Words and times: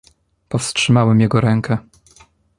"Powstrzymałem 0.49 1.19
jego 1.21 1.41
rękę." 1.41 1.77